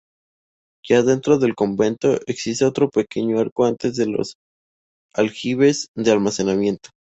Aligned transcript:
Ya 0.89 1.03
dentro 1.03 1.37
del 1.37 1.53
convento 1.53 2.13
existe 2.25 2.65
otro 2.65 2.89
pequeño 2.89 3.37
arco 3.39 3.65
antes 3.65 3.95
de 3.97 4.07
los 4.07 4.33
aljibes 5.13 5.89
de 5.95 6.09
almacenamiento. 6.11 6.89